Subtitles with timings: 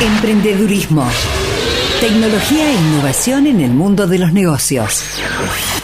[0.00, 1.08] Emprendedurismo.
[2.02, 5.02] Tecnología e innovación en el mundo de los negocios.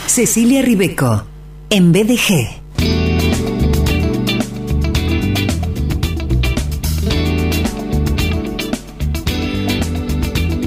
[0.06, 1.24] Cecilia Ribeco,
[1.70, 2.61] en BDG.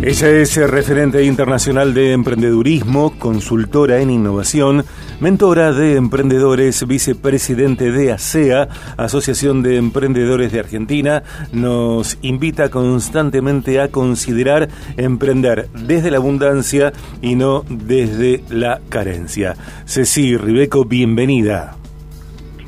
[0.06, 4.86] Ella es referente internacional de emprendedurismo, consultora en innovación,
[5.20, 11.24] mentora de emprendedores, vicepresidente de ASEA, Asociación de Emprendedores de Argentina.
[11.52, 16.94] Nos invita constantemente a considerar emprender desde la abundancia
[17.24, 19.56] y no desde la carencia.
[19.86, 21.78] Ceci Ribeco, bienvenida.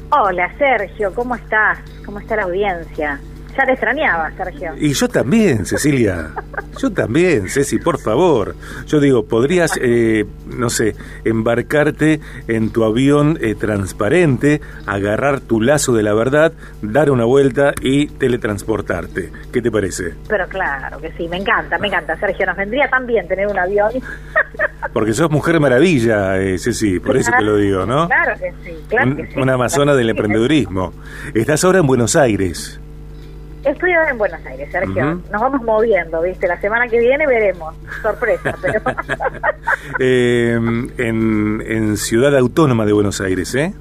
[0.09, 1.78] Hola Sergio, ¿cómo estás?
[2.04, 3.22] ¿Cómo está la audiencia?
[3.58, 4.76] Ya te extrañaba, Sergio.
[4.80, 6.32] Y yo también, Cecilia.
[6.78, 8.56] Yo también, Ceci, por favor.
[8.86, 15.94] Yo digo, podrías, eh, no sé, embarcarte en tu avión eh, transparente, agarrar tu lazo
[15.94, 16.54] de la verdad,
[16.84, 19.32] dar una vuelta y teletransportarte.
[19.52, 20.14] ¿Qué te parece?
[20.28, 22.46] Pero claro que sí, me encanta, me encanta, Sergio.
[22.46, 23.90] Nos vendría tan bien tener un avión.
[24.94, 28.08] Porque sos mujer maravilla, eh, Ceci, por eso te lo digo, ¿no?
[28.08, 29.40] Claro que sí, claro que sí.
[29.40, 30.94] Una amazona del emprendedurismo.
[31.34, 32.80] Estás ahora en Buenos Aires.
[33.68, 35.22] Estoy ahora en Buenos Aires, Sergio.
[35.30, 36.48] Nos vamos moviendo, ¿viste?
[36.48, 37.76] La semana que viene veremos.
[38.02, 38.80] Sorpresa, pero...
[40.00, 40.54] eh,
[40.98, 43.74] en, en Ciudad Autónoma de Buenos Aires, ¿eh?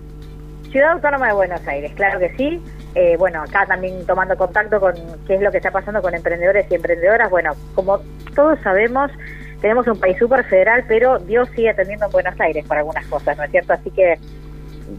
[0.72, 2.60] Ciudad Autónoma de Buenos Aires, claro que sí.
[2.96, 4.94] Eh, bueno, acá también tomando contacto con
[5.26, 7.30] qué es lo que está pasando con emprendedores y emprendedoras.
[7.30, 8.00] Bueno, como
[8.34, 9.12] todos sabemos,
[9.60, 13.36] tenemos un país súper federal, pero Dios sigue atendiendo en Buenos Aires para algunas cosas,
[13.36, 13.72] ¿no es cierto?
[13.72, 14.18] Así que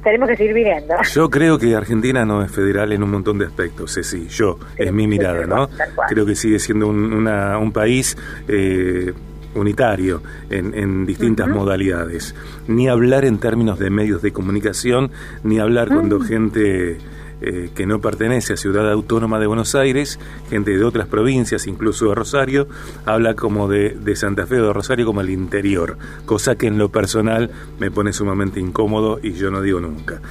[0.04, 0.96] tenemos que seguir viviendo.
[1.14, 4.92] Yo creo que Argentina no es federal en un montón de aspectos, sí, yo, es
[4.92, 5.70] mi mirada, ¿no?
[6.10, 8.18] Creo que sigue siendo un, una, un país...
[8.48, 9.14] Eh,
[9.56, 10.22] unitario
[10.52, 12.36] en, en distintas modalidades.
[12.68, 15.10] Ni hablar en términos de medios de comunicación,
[15.44, 16.24] ni hablar cuando mm.
[16.24, 16.98] gente
[17.42, 22.10] eh, que no pertenece a Ciudad Autónoma de Buenos Aires, gente de otras provincias, incluso
[22.10, 22.68] de Rosario,
[23.06, 26.78] habla como de, de Santa Fe o de Rosario como el interior, cosa que en
[26.78, 30.22] lo personal me pone sumamente incómodo y yo no digo nunca.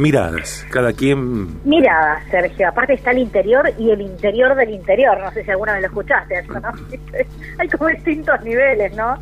[0.00, 1.60] Miradas, cada quien...
[1.64, 2.68] Miradas, Sergio.
[2.68, 5.18] Aparte está el interior y el interior del interior.
[5.20, 6.42] No sé si alguna vez lo escuchaste.
[6.44, 6.72] ¿no?
[7.58, 9.18] Hay como distintos niveles, ¿no?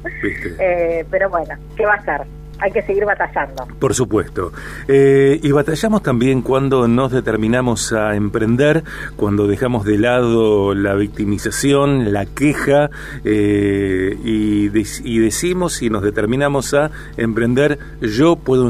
[0.60, 2.37] Eh, pero bueno, ¿qué va a ser?
[2.60, 3.66] Hay que seguir batallando.
[3.78, 4.52] Por supuesto.
[4.88, 8.82] Eh, y batallamos también cuando nos determinamos a emprender,
[9.16, 12.90] cuando dejamos de lado la victimización, la queja
[13.24, 18.68] eh, y, y, decimos y nos determinamos a emprender, yo puedo,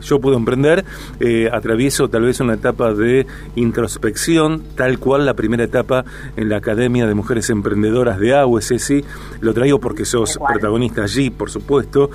[0.00, 0.84] yo puedo emprender,
[1.20, 6.04] eh, atravieso tal vez una etapa de introspección, tal cual la primera etapa
[6.36, 9.04] en la Academia de Mujeres Emprendedoras de AUE, sí,
[9.40, 12.10] lo traigo porque sos protagonista allí, por supuesto,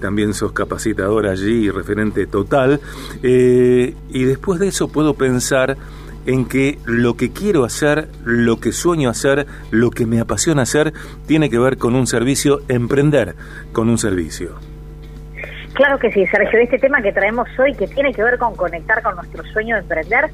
[0.00, 2.80] también sos capacitador allí referente total.
[3.22, 5.76] Eh, y después de eso puedo pensar
[6.26, 10.94] en que lo que quiero hacer, lo que sueño hacer, lo que me apasiona hacer,
[11.26, 13.34] tiene que ver con un servicio, emprender
[13.72, 14.52] con un servicio.
[15.74, 16.60] Claro que sí, Sergio.
[16.60, 19.82] Este tema que traemos hoy, que tiene que ver con conectar con nuestro sueño de
[19.82, 20.30] emprender,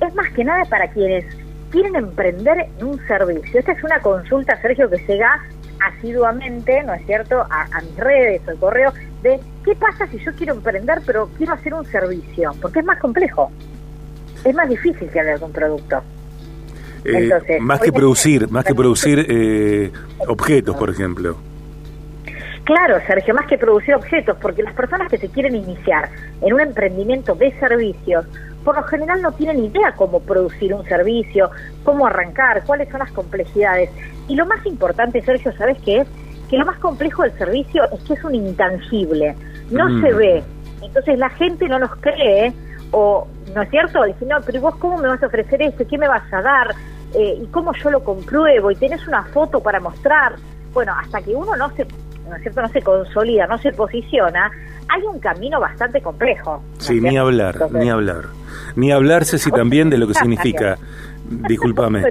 [0.00, 1.24] es más que nada para quienes
[1.70, 3.58] quieren emprender en un servicio.
[3.58, 5.42] Esta es una consulta, Sergio, que da
[5.80, 8.92] asiduamente, ¿no es cierto?, a, a mis redes o correo
[9.26, 12.98] de qué pasa si yo quiero emprender pero quiero hacer un servicio, porque es más
[12.98, 13.50] complejo,
[14.44, 16.02] es más difícil que hablar de un producto.
[17.04, 19.92] Eh, más que producir, más que producir eh,
[20.26, 21.36] objetos, por ejemplo.
[22.64, 26.10] Claro, Sergio, más que producir objetos, porque las personas que se quieren iniciar
[26.40, 28.26] en un emprendimiento de servicios,
[28.64, 31.48] por lo general no tienen idea cómo producir un servicio,
[31.84, 33.90] cómo arrancar, cuáles son las complejidades.
[34.26, 36.08] Y lo más importante, Sergio, ¿sabes qué es?
[36.48, 39.34] Que lo más complejo del servicio es que es un intangible,
[39.70, 40.00] no mm.
[40.00, 40.42] se ve.
[40.82, 42.52] Entonces la gente no nos cree,
[42.92, 45.98] o no es cierto, dice, no, pero vos cómo me vas a ofrecer esto, qué
[45.98, 46.74] me vas a dar,
[47.14, 50.36] eh, y cómo yo lo compruebo, y tenés una foto para mostrar.
[50.72, 51.86] Bueno, hasta que uno no se,
[52.28, 54.50] no es cierto, no se consolida, no se posiciona,
[54.88, 56.62] hay un camino bastante complejo.
[56.78, 58.26] sí, ni hablar, ni hablar.
[58.76, 60.76] Ni hablarse si también de lo que significa.
[61.48, 62.02] Discúlpame.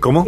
[0.00, 0.24] ¿Cómo?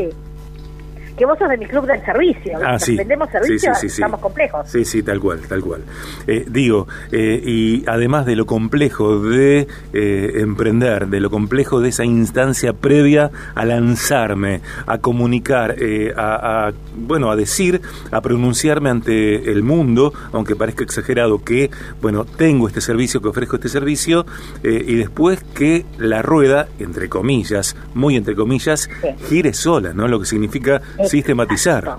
[1.16, 2.58] Que vos sos de mi club del servicio.
[2.64, 2.96] Ah, sí.
[2.96, 4.68] Vendemos servicios, sí, estamos complejos.
[4.68, 5.82] Sí, sí, tal cual, tal cual.
[6.26, 11.90] Eh, digo, eh, y además de lo complejo de eh, emprender, de lo complejo de
[11.90, 15.76] esa instancia previa a lanzarme, a comunicar,
[16.16, 17.80] a, bueno, a decir,
[18.10, 21.70] a pronunciarme ante el mundo, aunque parezca exagerado que,
[22.00, 24.26] bueno, tengo este servicio, que ofrezco este servicio,
[24.62, 28.88] y después que la rueda, entre comillas, muy entre comillas,
[29.28, 30.08] gire sola, ¿no?
[30.08, 30.80] Lo que significa
[31.10, 31.96] sistematizar.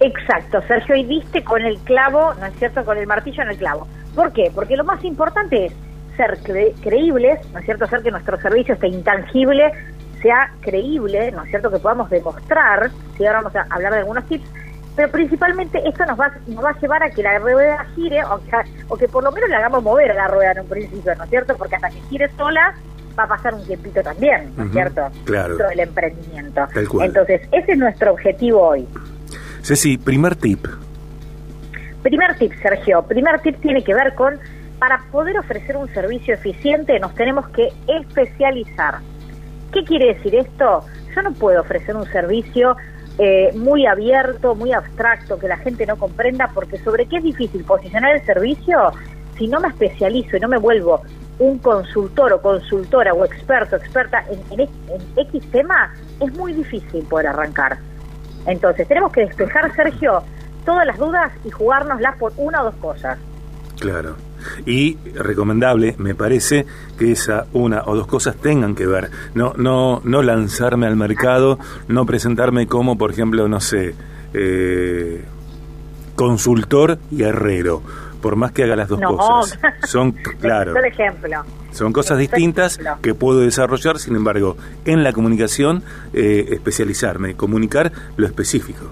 [0.00, 3.56] Exacto, Sergio, y viste con el clavo, ¿no es cierto?, con el martillo en el
[3.56, 3.88] clavo.
[4.14, 4.50] ¿Por qué?
[4.54, 5.72] Porque lo más importante es
[6.16, 6.38] ser
[6.82, 9.72] creíbles, ¿no es cierto?, hacer que nuestro servicio esté intangible,
[10.22, 14.24] sea creíble, ¿no es cierto?, que podamos demostrar, si ahora vamos a hablar de algunos
[14.26, 14.48] tips,
[14.94, 18.38] pero principalmente esto nos va, nos va a llevar a que la rueda gire o
[18.38, 18.50] que,
[18.88, 21.24] o que por lo menos le hagamos mover a la rueda en un principio, ¿no
[21.24, 21.56] es cierto?
[21.56, 22.74] Porque hasta que gire sola
[23.18, 25.08] va a pasar un tiempito también, ¿no es cierto?
[25.24, 25.48] Claro.
[25.48, 26.60] Dentro del emprendimiento.
[27.00, 28.86] Entonces, ese es nuestro objetivo hoy.
[29.62, 30.66] Ceci, primer tip.
[32.02, 33.02] Primer tip, Sergio.
[33.02, 34.38] Primer tip tiene que ver con,
[34.78, 38.98] para poder ofrecer un servicio eficiente nos tenemos que especializar.
[39.72, 40.84] ¿Qué quiere decir esto?
[41.14, 42.76] Yo no puedo ofrecer un servicio
[43.18, 47.64] eh, muy abierto, muy abstracto, que la gente no comprenda, porque sobre qué es difícil
[47.64, 48.92] posicionar el servicio
[49.36, 51.02] si no me especializo y no me vuelvo
[51.38, 54.68] un consultor o consultora o experto, experta en, en,
[55.16, 57.78] X tema, es muy difícil poder arrancar.
[58.46, 60.22] Entonces, tenemos que despejar, Sergio,
[60.64, 63.18] todas las dudas y jugárnoslas por una o dos cosas.
[63.78, 64.16] Claro.
[64.66, 66.66] Y recomendable, me parece,
[66.98, 69.10] que esa una o dos cosas tengan que ver.
[69.34, 71.58] No, no, no lanzarme al mercado,
[71.88, 73.94] no presentarme como, por ejemplo, no sé,
[74.34, 75.24] eh,
[76.14, 77.82] consultor y herrero.
[78.20, 79.58] Por más que haga las dos cosas.
[79.84, 80.74] Son, claro.
[80.84, 81.44] ejemplo.
[81.70, 85.82] Son cosas distintas que puedo desarrollar, sin embargo, en la comunicación,
[86.12, 88.86] eh, especializarme, comunicar lo específico.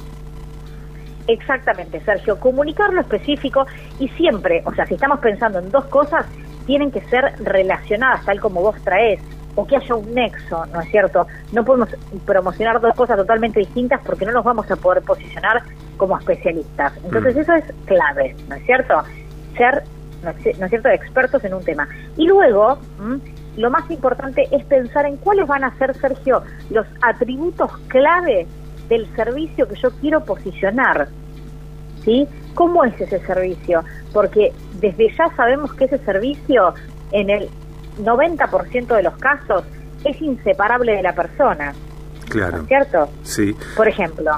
[1.26, 3.66] Exactamente, Sergio, comunicar lo específico
[3.98, 6.24] y siempre, o sea, si estamos pensando en dos cosas,
[6.66, 9.20] tienen que ser relacionadas tal como vos traes
[9.56, 11.26] o que haya un nexo, ¿no es cierto?
[11.52, 11.88] No podemos
[12.24, 15.62] promocionar dos cosas totalmente distintas porque no nos vamos a poder posicionar
[15.96, 16.92] como especialistas.
[17.04, 17.40] Entonces mm.
[17.40, 19.02] eso es clave, ¿no es cierto?
[19.56, 19.84] Ser,
[20.22, 21.88] ¿no es cierto?, expertos en un tema.
[22.16, 22.78] Y luego,
[23.56, 28.46] lo más importante es pensar en cuáles van a ser, Sergio, los atributos clave
[28.88, 31.08] del servicio que yo quiero posicionar.
[32.04, 32.28] ¿Sí?
[32.54, 33.82] ¿Cómo es ese servicio?
[34.12, 36.72] Porque desde ya sabemos que ese servicio
[37.10, 37.48] en el
[37.98, 39.64] 90% de los casos
[40.04, 41.74] es inseparable de la persona.
[42.28, 42.64] Claro.
[42.66, 43.08] ¿Cierto?
[43.22, 43.56] Sí.
[43.76, 44.32] Por ejemplo,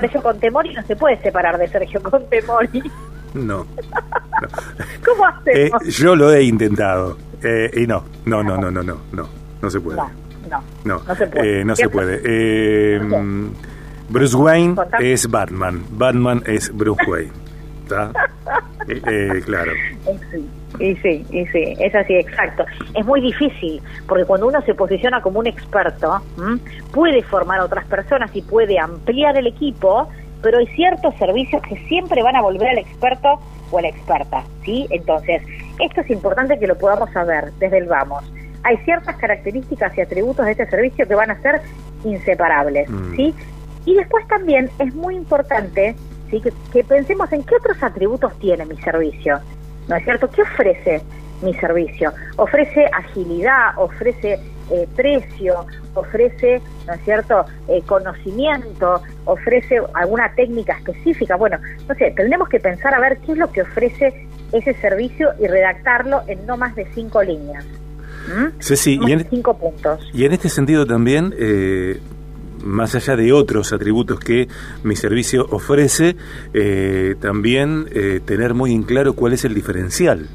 [0.00, 2.82] Sergio Contemori no se puede separar de Sergio Contemori.
[3.34, 3.66] No.
[5.04, 5.82] ¿Cómo hacemos?
[5.82, 7.16] Eh, yo lo he intentado.
[7.42, 9.28] Eh, y no, no, no, no, no, no, no,
[9.60, 9.98] no se puede.
[9.98, 10.10] No,
[10.84, 11.60] no, no, se puede.
[11.60, 12.20] Eh, no se puede.
[12.24, 13.00] Eh,
[14.08, 17.32] Bruce Wayne es Batman, Batman es Bruce Wayne.
[17.82, 18.12] ¿Está?
[18.86, 19.72] Eh, eh, claro.
[20.30, 20.46] Sí,
[20.78, 22.64] y sí, y sí, es así, exacto.
[22.94, 26.20] Es muy difícil, porque cuando uno se posiciona como un experto,
[26.92, 30.08] puede formar a otras personas y puede ampliar el equipo,
[30.42, 33.40] pero hay ciertos servicios que siempre van a volver al experto
[33.70, 34.86] o a la experta, ¿sí?
[34.90, 35.42] Entonces,
[35.80, 38.24] esto es importante que lo podamos saber desde el vamos.
[38.62, 41.60] Hay ciertas características y atributos de este servicio que van a ser
[42.04, 43.16] inseparables, mm.
[43.16, 43.34] ¿sí?
[43.86, 45.94] Y después también es muy importante
[46.30, 46.42] ¿sí?
[46.72, 49.40] que, pensemos en qué otros atributos tiene mi servicio.
[49.88, 50.30] ¿No es cierto?
[50.30, 51.02] ¿Qué ofrece
[51.42, 52.12] mi servicio?
[52.36, 54.38] Ofrece agilidad, ofrece
[54.70, 61.36] eh, precio, ofrece, ¿no es cierto?, eh, conocimiento, ofrece alguna técnica específica.
[61.36, 61.58] Bueno,
[61.88, 65.46] no sé, tendremos que pensar a ver qué es lo que ofrece ese servicio y
[65.46, 67.64] redactarlo en no más de cinco líneas.
[68.58, 70.00] Sí, sí, y en, cinco puntos.
[70.14, 72.00] Y en este sentido también, eh,
[72.64, 74.48] más allá de otros atributos que
[74.82, 76.16] mi servicio ofrece,
[76.52, 80.28] eh, también eh, tener muy en claro cuál es el diferencial.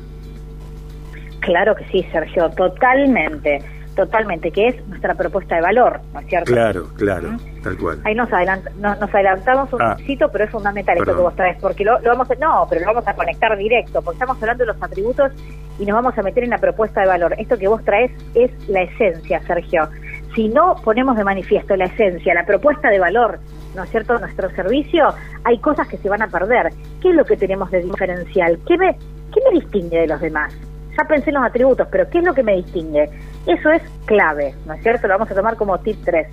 [1.42, 3.60] Claro que sí, Sergio, totalmente,
[3.96, 6.52] totalmente, que es nuestra propuesta de valor, ¿no es cierto?
[6.52, 8.02] Claro, claro, tal cual.
[8.04, 11.84] Ahí nos, nos, adelantamos un ah, poquito, pero es fundamental esto que vos traes, porque
[11.84, 14.74] lo, lo, vamos a, no, pero lo vamos a conectar directo, porque estamos hablando de
[14.74, 15.32] los atributos
[15.80, 17.34] y nos vamos a meter en la propuesta de valor.
[17.38, 19.90] Esto que vos traes es la esencia, Sergio
[20.36, 23.40] si no ponemos de manifiesto la esencia, la propuesta de valor,
[23.76, 25.08] ¿no es cierto?, nuestro servicio,
[25.44, 26.72] hay cosas que se van a perder.
[27.02, 28.60] ¿Qué es lo que tenemos de diferencial?
[28.68, 28.98] ¿Qué me,
[29.34, 30.54] qué me distingue de los demás?
[30.98, 33.10] Ya pensé en los atributos, pero ¿qué es lo que me distingue?
[33.46, 35.08] Eso es clave, ¿no es cierto?
[35.08, 36.28] Lo vamos a tomar como tip 3.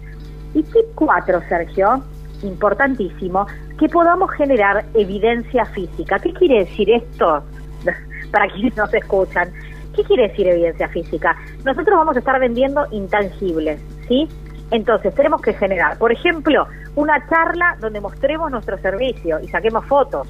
[0.54, 2.02] Y tip 4, Sergio,
[2.42, 3.46] importantísimo,
[3.78, 6.18] que podamos generar evidencia física.
[6.18, 7.42] ¿Qué quiere decir esto?
[8.30, 9.50] Para quienes nos escuchan.
[9.96, 11.34] ¿Qué quiere decir evidencia física?
[11.64, 14.28] Nosotros vamos a estar vendiendo intangibles, ¿sí?
[14.70, 20.28] Entonces, tenemos que generar, por ejemplo, una charla donde mostremos nuestro servicio y saquemos fotos,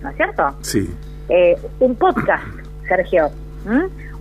[0.00, 0.54] ¿no es cierto?
[0.62, 0.90] Sí.
[1.28, 2.44] Eh, un podcast,
[2.88, 3.30] Sergio.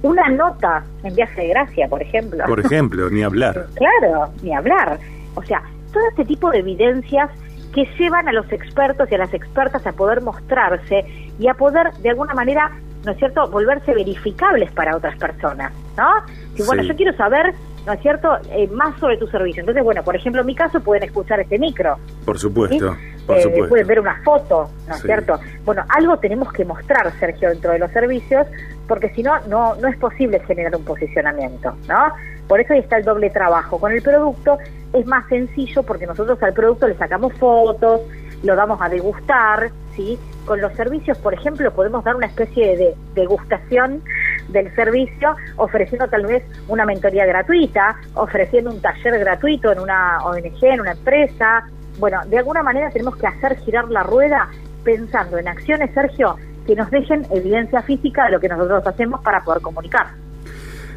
[0.04, 2.44] Una nota en viaje de gracia, por ejemplo.
[2.46, 3.68] Por ejemplo, ni hablar.
[3.76, 5.00] claro, ni hablar.
[5.36, 5.62] O sea,
[5.94, 7.30] todo este tipo de evidencias
[7.74, 11.06] que llevan a los expertos y a las expertas a poder mostrarse
[11.40, 12.72] y a poder, de alguna manera,
[13.04, 16.08] ¿no es cierto?, volverse verificables para otras personas, ¿no?
[16.56, 17.54] Si, bueno, yo quiero saber
[17.84, 19.62] ¿no es cierto?, eh, más sobre tu servicio.
[19.62, 21.98] Entonces, bueno, por ejemplo, en mi caso pueden escuchar este micro.
[22.26, 23.70] Por supuesto, por Eh, supuesto.
[23.70, 25.08] pueden ver una foto, ¿no es Sí.
[25.08, 25.40] cierto?
[25.66, 28.46] Bueno, algo tenemos que mostrar, Sergio, dentro de los servicios,
[28.88, 32.14] porque si no, no, no es posible generar un posicionamiento, ¿no?
[32.48, 33.80] Por eso ahí está el doble trabajo.
[33.80, 34.60] Con el producto
[34.94, 38.02] es más sencillo porque nosotros al producto le sacamos fotos,
[38.44, 40.20] lo damos a degustar, ¿sí?
[40.52, 44.04] Con los servicios, por ejemplo, podemos dar una especie de degustación
[44.50, 50.62] del servicio ofreciendo tal vez una mentoría gratuita, ofreciendo un taller gratuito en una ONG,
[50.62, 51.70] en una empresa.
[52.00, 54.50] Bueno, de alguna manera tenemos que hacer girar la rueda
[54.84, 56.36] pensando en acciones, Sergio,
[56.68, 60.08] que nos dejen evidencia física de lo que nosotros hacemos para poder comunicar.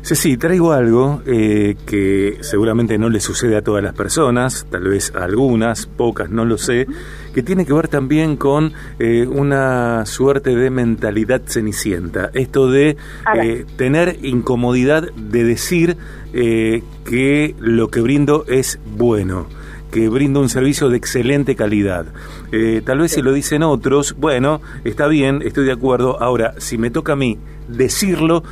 [0.04, 5.10] Ceci, traigo algo eh, que seguramente no le sucede a todas las personas, tal vez
[5.14, 6.86] a algunas, pocas, no lo sé,
[7.32, 12.30] que tiene que ver también con eh, una suerte de mentalidad cenicienta.
[12.34, 12.98] Esto de
[13.34, 15.96] eh, tener incomodidad de decir
[16.34, 19.46] eh, que lo que brindo es bueno
[19.94, 22.06] que brindo un servicio de excelente calidad.
[22.50, 26.20] Eh, tal vez si lo dicen otros, bueno, está bien, estoy de acuerdo.
[26.20, 28.42] Ahora, si me toca a mí decirlo,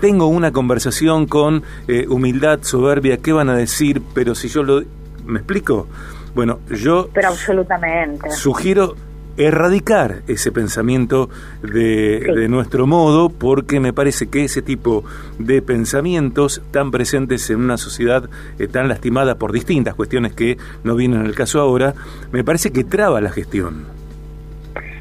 [0.00, 4.02] tengo una conversación con eh, humildad, soberbia, ¿qué van a decir?
[4.14, 4.82] Pero si yo lo...
[5.26, 5.86] ¿Me explico?
[6.34, 8.30] Bueno, yo Pero absolutamente.
[8.30, 8.94] sugiero
[9.36, 11.30] erradicar ese pensamiento
[11.62, 12.32] de, Sí.
[12.40, 15.04] de nuestro modo porque me parece que ese tipo
[15.38, 18.28] de pensamientos tan presentes en una sociedad
[18.58, 21.94] eh, tan lastimada por distintas cuestiones que no vienen al caso ahora,
[22.32, 23.84] me parece que traba la gestión.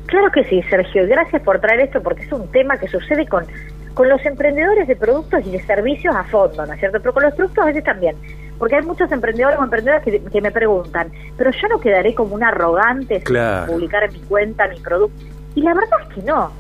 [0.06, 3.27] Claro que sí, Sergio, y gracias por traer esto porque es un tema que sucede
[3.27, 3.46] con,
[3.93, 7.00] con los emprendedores de productos y de servicios a fondo, ¿no es cierto?
[7.00, 8.15] Pero con los productos a veces también,
[8.58, 12.36] porque hay muchos emprendedores o emprendedoras que, que me preguntan, pero yo no quedaré como
[12.36, 13.65] un arrogante Claro.
[13.67, 15.25] sin publicar en mi cuenta mi producto.
[15.55, 16.51] Y la verdad es que no,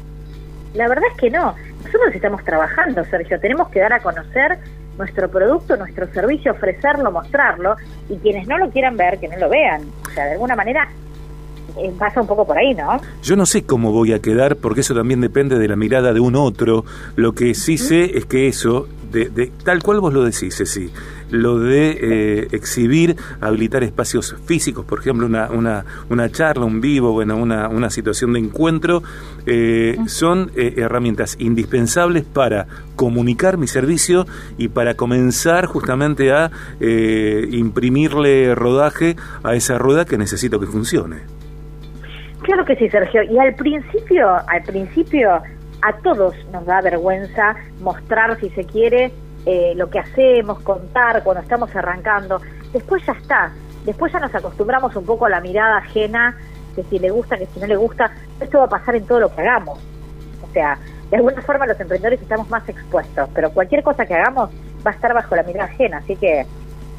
[0.73, 1.55] la verdad es que no.
[1.83, 4.59] Nosotros estamos trabajando, Sergio, tenemos que dar a conocer
[4.97, 7.75] nuestro producto, nuestro servicio, ofrecerlo, mostrarlo,
[8.09, 9.81] y quienes no lo quieran ver, que no lo vean.
[10.05, 10.89] O sea, de alguna manera
[11.97, 12.99] pasa un poco por ahí, ¿no?
[13.23, 16.19] Yo no sé cómo voy a quedar porque eso también depende de la mirada de
[16.19, 16.85] un otro.
[17.15, 20.91] Lo que sí sé es que eso, de, de- tal cual vos lo decís, sí,
[21.31, 27.11] lo de eh, exhibir, habilitar espacios físicos, por ejemplo, una, una, una charla, un vivo,
[27.11, 29.03] bueno, una, una situación de encuentro,
[29.45, 34.25] eh, son eh, herramientas indispensables para comunicar mi servicio
[34.57, 41.17] y para comenzar justamente a eh, imprimirle rodaje a esa rueda que necesito que funcione.
[42.41, 43.23] Claro que sí, Sergio.
[43.23, 45.41] Y al principio, al principio,
[45.81, 49.11] a todos nos da vergüenza mostrar, si se quiere,
[49.45, 52.41] eh, lo que hacemos, contar cuando estamos arrancando.
[52.73, 53.51] Después ya está.
[53.85, 56.37] Después ya nos acostumbramos un poco a la mirada ajena,
[56.75, 58.11] que si le gusta, que si no le gusta.
[58.39, 59.79] Esto va a pasar en todo lo que hagamos.
[60.41, 60.77] O sea,
[61.09, 64.49] de alguna forma los emprendedores estamos más expuestos, pero cualquier cosa que hagamos
[64.85, 65.97] va a estar bajo la mirada ajena.
[65.97, 66.45] Así que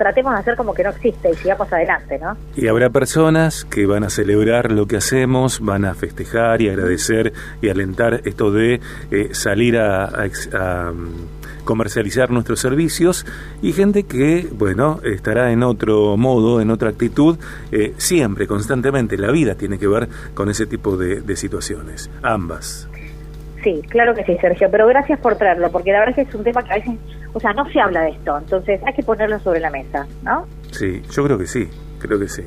[0.00, 2.34] tratemos de hacer como que no existe y sigamos adelante, ¿no?
[2.56, 7.34] Y habrá personas que van a celebrar lo que hacemos, van a festejar y agradecer
[7.60, 8.80] y alentar esto de
[9.10, 13.26] eh, salir a, a mm, comercializar nuestros servicios
[13.60, 17.38] y gente que, bueno, estará en otro modo, en otra actitud,
[17.70, 19.18] eh, siempre, constantemente.
[19.18, 22.88] La vida tiene que ver con ese tipo de, de situaciones, ambas.
[23.62, 26.34] Sí, claro que sí, Sergio, pero gracias por traerlo, porque la verdad es que es
[26.34, 26.98] un tema que a veces,
[27.32, 30.46] o sea, no se habla de esto, entonces hay que ponerlo sobre la mesa, ¿no?
[30.72, 31.68] Sí, yo creo que sí,
[31.98, 32.42] creo que sí.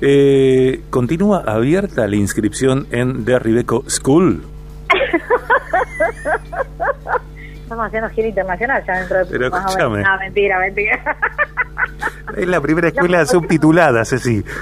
[0.00, 4.42] Eh, ¿Continúa abierta la inscripción en The Ribeco School?
[7.62, 9.58] Estamos haciendo gira internacional ya dentro de Pero menos.
[9.66, 10.02] escúchame.
[10.02, 11.16] No, mentira, mentira.
[12.36, 14.44] Es la primera escuela subtitulada, Ceci.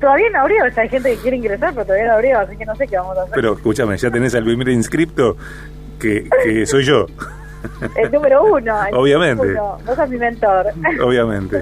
[0.00, 2.56] todavía no abrió, o sea, hay gente que quiere ingresar, pero todavía no abrió, así
[2.56, 3.34] que no sé qué vamos a hacer.
[3.34, 5.36] Pero escúchame, ya tenés al primer inscripto
[5.98, 7.06] que, que soy yo,
[7.96, 8.84] El número uno.
[8.86, 9.44] el Obviamente.
[9.46, 9.78] número uno.
[9.86, 10.66] Vos sos mi mentor.
[11.02, 11.60] obviamente.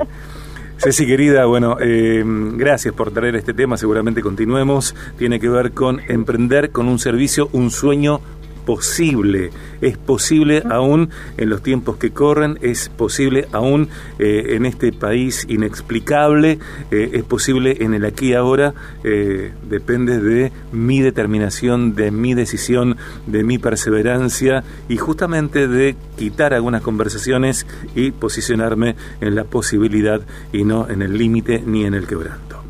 [0.78, 4.94] Ceci, querida, bueno, eh, gracias por traer este tema, seguramente continuemos.
[5.18, 8.22] Tiene que ver con emprender con un servicio, un sueño
[8.64, 9.50] posible.
[9.80, 13.88] Es posible aún en los tiempos que corren, es posible aún
[14.18, 16.58] eh, en este país inexplicable,
[16.90, 22.34] eh, es posible en el aquí y ahora, eh, depende de mi determinación, de mi
[22.34, 30.20] decisión, de mi perseverancia y justamente de quitar algunas conversaciones y posicionarme en la posibilidad
[30.52, 32.62] y no en el límite ni en el quebranto.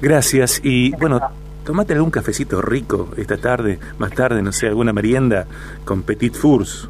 [0.00, 1.20] Gracias y bueno,
[1.64, 5.46] tomate algún cafecito rico esta tarde, más tarde, no sé, alguna merienda
[5.84, 6.88] con Petit Fours.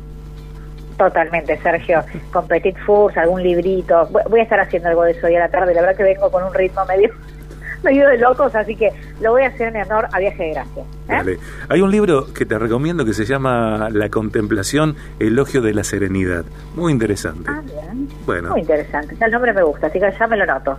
[0.99, 2.03] Totalmente, Sergio.
[2.33, 4.07] Con Petit Fours, algún librito.
[4.11, 5.75] Voy- Voy a estar haciendo algo de eso hoy a la tarde.
[5.75, 7.11] La verdad que vengo con un ritmo medio
[7.83, 10.85] medio de locos, así que lo voy a hacer en honor a Viaje de Gracia.
[11.09, 11.39] ¿eh?
[11.69, 16.45] Hay un libro que te recomiendo que se llama La contemplación, elogio de la serenidad.
[16.77, 17.51] Muy interesante.
[17.51, 18.09] Ah, bien.
[18.25, 18.51] Bueno.
[18.51, 19.17] Muy interesante.
[19.21, 20.79] el nombre me gusta, así que ya me lo noto.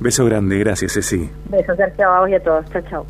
[0.00, 1.30] Beso grande, gracias, Ceci.
[1.50, 2.64] Beso, Sergio, a vos y a todos.
[2.70, 3.06] Chao, chao.